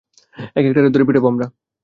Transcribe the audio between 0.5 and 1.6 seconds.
একেকটারে ধরে ধরে পিটাবো আমরা!